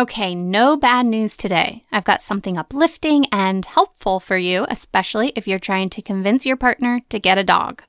Okay, 0.00 0.34
no 0.34 0.78
bad 0.78 1.04
news 1.04 1.36
today. 1.36 1.84
I've 1.92 2.06
got 2.06 2.22
something 2.22 2.56
uplifting 2.56 3.26
and 3.30 3.66
helpful 3.66 4.18
for 4.18 4.38
you, 4.38 4.64
especially 4.70 5.34
if 5.36 5.46
you're 5.46 5.58
trying 5.58 5.90
to 5.90 6.00
convince 6.00 6.46
your 6.46 6.56
partner 6.56 7.02
to 7.10 7.18
get 7.18 7.36
a 7.36 7.44
dog. 7.44 7.82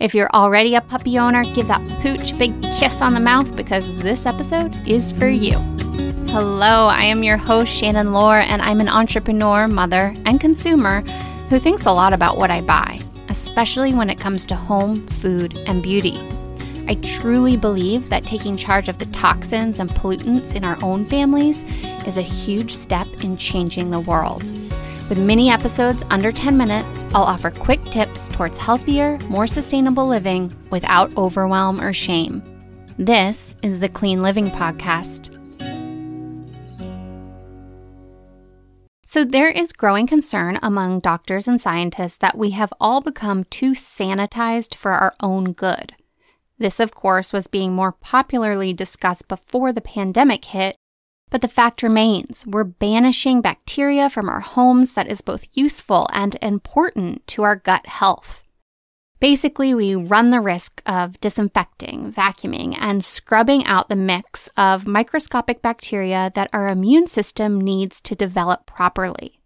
If 0.00 0.12
you're 0.12 0.34
already 0.34 0.74
a 0.74 0.80
puppy 0.80 1.20
owner, 1.20 1.44
give 1.54 1.68
that 1.68 1.88
pooch 2.00 2.32
a 2.32 2.36
big 2.36 2.60
kiss 2.62 3.00
on 3.00 3.14
the 3.14 3.20
mouth 3.20 3.54
because 3.54 3.86
this 4.02 4.26
episode 4.26 4.74
is 4.88 5.12
for 5.12 5.28
you. 5.28 5.52
Hello, 6.30 6.88
I 6.88 7.04
am 7.04 7.22
your 7.22 7.36
host, 7.36 7.72
Shannon 7.72 8.10
Lohr, 8.10 8.40
and 8.40 8.60
I'm 8.60 8.80
an 8.80 8.88
entrepreneur, 8.88 9.68
mother, 9.68 10.12
and 10.24 10.40
consumer 10.40 11.02
who 11.48 11.60
thinks 11.60 11.86
a 11.86 11.92
lot 11.92 12.12
about 12.12 12.38
what 12.38 12.50
I 12.50 12.60
buy, 12.60 12.98
especially 13.28 13.94
when 13.94 14.10
it 14.10 14.18
comes 14.18 14.46
to 14.46 14.56
home, 14.56 15.06
food, 15.06 15.56
and 15.68 15.80
beauty. 15.80 16.18
I 16.88 16.94
truly 17.02 17.56
believe 17.56 18.08
that 18.10 18.24
taking 18.24 18.56
charge 18.56 18.88
of 18.88 18.98
the 18.98 19.06
toxins 19.06 19.80
and 19.80 19.90
pollutants 19.90 20.54
in 20.54 20.64
our 20.64 20.78
own 20.84 21.04
families 21.04 21.64
is 22.06 22.16
a 22.16 22.22
huge 22.22 22.72
step 22.72 23.08
in 23.24 23.36
changing 23.36 23.90
the 23.90 23.98
world. 23.98 24.44
With 25.08 25.18
mini 25.18 25.50
episodes 25.50 26.04
under 26.10 26.30
10 26.30 26.56
minutes, 26.56 27.04
I'll 27.12 27.24
offer 27.24 27.50
quick 27.50 27.84
tips 27.86 28.28
towards 28.28 28.58
healthier, 28.58 29.18
more 29.28 29.48
sustainable 29.48 30.06
living 30.06 30.54
without 30.70 31.16
overwhelm 31.16 31.80
or 31.80 31.92
shame. 31.92 32.40
This 32.98 33.56
is 33.62 33.80
the 33.80 33.88
Clean 33.88 34.22
Living 34.22 34.46
Podcast. 34.46 35.32
So, 39.04 39.24
there 39.24 39.50
is 39.50 39.72
growing 39.72 40.06
concern 40.06 40.58
among 40.62 41.00
doctors 41.00 41.48
and 41.48 41.60
scientists 41.60 42.18
that 42.18 42.38
we 42.38 42.50
have 42.50 42.72
all 42.80 43.00
become 43.00 43.44
too 43.44 43.72
sanitized 43.72 44.74
for 44.74 44.92
our 44.92 45.14
own 45.20 45.52
good. 45.52 45.95
This, 46.58 46.80
of 46.80 46.94
course, 46.94 47.32
was 47.32 47.46
being 47.46 47.72
more 47.72 47.92
popularly 47.92 48.72
discussed 48.72 49.28
before 49.28 49.72
the 49.72 49.82
pandemic 49.82 50.46
hit, 50.46 50.76
but 51.30 51.42
the 51.42 51.48
fact 51.48 51.82
remains 51.82 52.46
we're 52.46 52.64
banishing 52.64 53.40
bacteria 53.40 54.08
from 54.08 54.28
our 54.28 54.40
homes 54.40 54.94
that 54.94 55.08
is 55.08 55.20
both 55.20 55.48
useful 55.52 56.06
and 56.12 56.36
important 56.40 57.26
to 57.28 57.42
our 57.42 57.56
gut 57.56 57.86
health. 57.86 58.42
Basically, 59.18 59.74
we 59.74 59.94
run 59.94 60.30
the 60.30 60.40
risk 60.40 60.82
of 60.84 61.18
disinfecting, 61.20 62.12
vacuuming, 62.12 62.76
and 62.78 63.02
scrubbing 63.04 63.64
out 63.64 63.88
the 63.88 63.96
mix 63.96 64.48
of 64.56 64.86
microscopic 64.86 65.62
bacteria 65.62 66.30
that 66.34 66.50
our 66.52 66.68
immune 66.68 67.06
system 67.06 67.58
needs 67.58 68.00
to 68.02 68.14
develop 68.14 68.66
properly. 68.66 69.40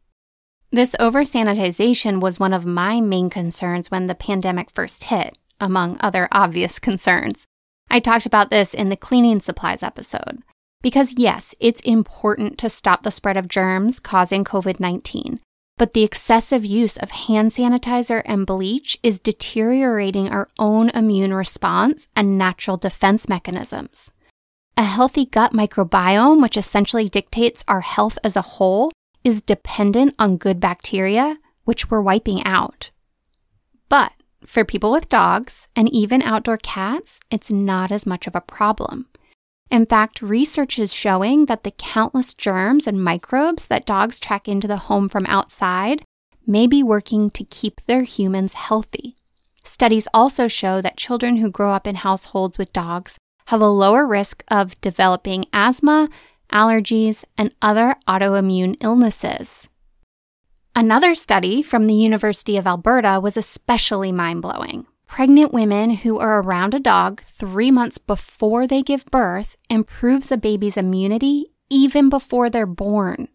This 0.72 0.94
over 1.00 1.22
sanitization 1.22 2.20
was 2.20 2.38
one 2.38 2.52
of 2.52 2.66
my 2.66 3.00
main 3.00 3.30
concerns 3.30 3.90
when 3.90 4.06
the 4.06 4.14
pandemic 4.14 4.70
first 4.70 5.04
hit 5.04 5.36
among 5.60 5.96
other 6.00 6.28
obvious 6.32 6.78
concerns. 6.78 7.46
I 7.90 8.00
talked 8.00 8.26
about 8.26 8.50
this 8.50 8.72
in 8.72 8.88
the 8.88 8.96
cleaning 8.96 9.40
supplies 9.40 9.82
episode. 9.82 10.42
Because, 10.82 11.14
yes, 11.18 11.54
it's 11.60 11.80
important 11.82 12.56
to 12.58 12.70
stop 12.70 13.02
the 13.02 13.10
spread 13.10 13.36
of 13.36 13.48
germs 13.48 14.00
causing 14.00 14.44
COVID 14.44 14.80
19, 14.80 15.40
but 15.76 15.92
the 15.92 16.02
excessive 16.02 16.64
use 16.64 16.96
of 16.96 17.10
hand 17.10 17.50
sanitizer 17.50 18.22
and 18.24 18.46
bleach 18.46 18.98
is 19.02 19.20
deteriorating 19.20 20.30
our 20.30 20.48
own 20.58 20.88
immune 20.90 21.34
response 21.34 22.08
and 22.16 22.38
natural 22.38 22.78
defense 22.78 23.28
mechanisms. 23.28 24.10
A 24.78 24.84
healthy 24.84 25.26
gut 25.26 25.52
microbiome, 25.52 26.40
which 26.40 26.56
essentially 26.56 27.06
dictates 27.06 27.64
our 27.68 27.82
health 27.82 28.18
as 28.24 28.36
a 28.36 28.42
whole, 28.42 28.90
is 29.22 29.42
dependent 29.42 30.14
on 30.18 30.38
good 30.38 30.60
bacteria, 30.60 31.38
which 31.64 31.90
we're 31.90 32.00
wiping 32.00 32.42
out. 32.44 32.90
But 33.90 34.12
for 34.46 34.64
people 34.64 34.90
with 34.90 35.08
dogs 35.08 35.68
and 35.76 35.92
even 35.92 36.22
outdoor 36.22 36.56
cats, 36.56 37.20
it's 37.30 37.50
not 37.50 37.90
as 37.90 38.06
much 38.06 38.26
of 38.26 38.34
a 38.34 38.40
problem. 38.40 39.06
In 39.70 39.86
fact, 39.86 40.20
research 40.20 40.78
is 40.78 40.92
showing 40.92 41.46
that 41.46 41.62
the 41.62 41.70
countless 41.70 42.34
germs 42.34 42.86
and 42.86 43.02
microbes 43.02 43.66
that 43.68 43.86
dogs 43.86 44.18
track 44.18 44.48
into 44.48 44.66
the 44.66 44.76
home 44.76 45.08
from 45.08 45.26
outside 45.26 46.02
may 46.46 46.66
be 46.66 46.82
working 46.82 47.30
to 47.30 47.44
keep 47.44 47.80
their 47.86 48.02
humans 48.02 48.54
healthy. 48.54 49.16
Studies 49.62 50.08
also 50.12 50.48
show 50.48 50.80
that 50.80 50.96
children 50.96 51.36
who 51.36 51.50
grow 51.50 51.72
up 51.72 51.86
in 51.86 51.94
households 51.94 52.58
with 52.58 52.72
dogs 52.72 53.16
have 53.46 53.60
a 53.60 53.68
lower 53.68 54.06
risk 54.06 54.42
of 54.48 54.80
developing 54.80 55.44
asthma, 55.52 56.08
allergies, 56.52 57.24
and 57.38 57.52
other 57.62 57.94
autoimmune 58.08 58.76
illnesses. 58.80 59.68
Another 60.74 61.14
study 61.14 61.62
from 61.62 61.86
the 61.86 61.94
University 61.94 62.56
of 62.56 62.66
Alberta 62.66 63.20
was 63.20 63.36
especially 63.36 64.12
mind 64.12 64.40
blowing. 64.40 64.86
Pregnant 65.08 65.52
women 65.52 65.90
who 65.90 66.18
are 66.20 66.40
around 66.40 66.74
a 66.74 66.78
dog 66.78 67.20
three 67.22 67.72
months 67.72 67.98
before 67.98 68.66
they 68.66 68.80
give 68.80 69.04
birth 69.06 69.56
improves 69.68 70.30
a 70.30 70.36
baby's 70.36 70.76
immunity 70.76 71.50
even 71.68 72.08
before 72.08 72.48
they're 72.48 72.66
born. 72.66 73.28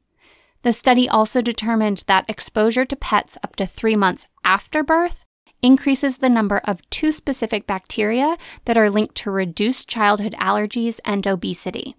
The 0.63 0.72
study 0.72 1.09
also 1.09 1.41
determined 1.41 2.06
that 2.07 2.25
exposure 2.29 2.85
to 2.85 2.95
pets 2.95 3.38
up 3.44 3.57
to 3.57 3.68
three 3.68 3.97
months 3.97 4.28
after 4.45 4.81
birth 4.84 5.25
increases 5.62 6.18
the 6.18 6.29
number 6.29 6.62
of 6.63 6.90
two 6.90 7.12
specific 7.12 7.68
bacteria 7.68 8.38
that 8.63 8.78
are 8.78 8.90
linked 8.90 9.16
to 9.16 9.29
reduced 9.29 9.90
childhood 9.90 10.35
allergies 10.40 11.00
and 11.03 11.28
obesity. 11.28 11.95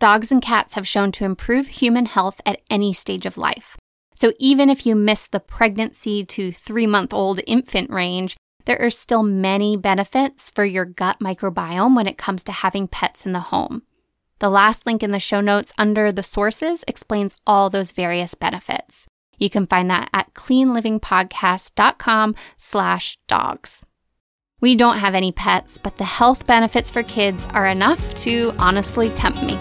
Dogs 0.00 0.32
and 0.32 0.42
cats 0.42 0.74
have 0.74 0.88
shown 0.88 1.12
to 1.12 1.24
improve 1.24 1.68
human 1.68 2.06
health 2.06 2.40
at 2.44 2.60
any 2.68 2.92
stage 2.92 3.24
of 3.24 3.38
life. 3.38 3.76
So 4.22 4.32
even 4.38 4.70
if 4.70 4.86
you 4.86 4.94
miss 4.94 5.26
the 5.26 5.40
pregnancy 5.40 6.24
to 6.26 6.52
three 6.52 6.86
month 6.86 7.12
old 7.12 7.40
infant 7.44 7.90
range, 7.90 8.36
there 8.66 8.80
are 8.80 8.88
still 8.88 9.24
many 9.24 9.76
benefits 9.76 10.48
for 10.48 10.64
your 10.64 10.84
gut 10.84 11.18
microbiome 11.18 11.96
when 11.96 12.06
it 12.06 12.18
comes 12.18 12.44
to 12.44 12.52
having 12.52 12.86
pets 12.86 13.26
in 13.26 13.32
the 13.32 13.40
home. 13.40 13.82
The 14.38 14.48
last 14.48 14.86
link 14.86 15.02
in 15.02 15.10
the 15.10 15.18
show 15.18 15.40
notes 15.40 15.72
under 15.76 16.12
the 16.12 16.22
sources 16.22 16.84
explains 16.86 17.34
all 17.48 17.68
those 17.68 17.90
various 17.90 18.34
benefits. 18.34 19.08
You 19.38 19.50
can 19.50 19.66
find 19.66 19.90
that 19.90 20.08
at 20.14 20.32
cleanlivingpodcast.com 20.34 22.36
slash 22.56 23.18
dogs. 23.26 23.84
We 24.60 24.76
don't 24.76 24.98
have 24.98 25.16
any 25.16 25.32
pets, 25.32 25.78
but 25.78 25.98
the 25.98 26.04
health 26.04 26.46
benefits 26.46 26.92
for 26.92 27.02
kids 27.02 27.44
are 27.54 27.66
enough 27.66 28.14
to 28.22 28.54
honestly 28.56 29.10
tempt 29.10 29.42
me. 29.42 29.58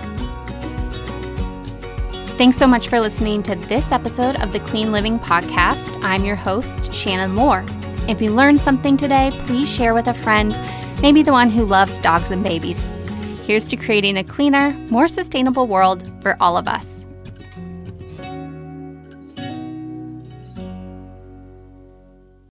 Thanks 2.42 2.58
so 2.58 2.66
much 2.66 2.88
for 2.88 3.00
listening 3.00 3.44
to 3.44 3.54
this 3.54 3.92
episode 3.92 4.42
of 4.42 4.52
the 4.52 4.60
Clean 4.62 4.92
Living 4.92 5.20
Podcast. 5.20 6.04
I'm 6.04 6.26
your 6.26 6.36
host, 6.36 6.92
Shannon 6.92 7.36
Moore. 7.36 7.64
If 8.08 8.20
you 8.20 8.32
learned 8.32 8.60
something 8.60 8.98
today, 8.98 9.30
please 9.46 9.72
share 9.72 9.94
with 9.94 10.08
a 10.08 10.14
friend, 10.16 10.60
maybe 11.04 11.22
the 11.22 11.34
one 11.34 11.52
who 11.52 11.64
loves 11.64 12.00
dogs 12.00 12.32
and 12.32 12.44
babies. 12.44 12.84
Here's 13.46 13.66
to 13.66 13.78
creating 13.78 14.18
a 14.18 14.24
cleaner, 14.24 14.72
more 14.90 15.08
sustainable 15.08 15.68
world 15.68 16.04
for 16.24 16.36
all 16.42 16.58
of 16.58 16.68
us. 16.68 17.01